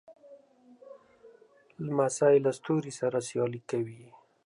لمسی 1.85 2.35
له 2.45 2.51
ستوري 2.57 2.91
سره 2.99 3.17
سیالي 3.27 3.61
کوي. 3.71 4.01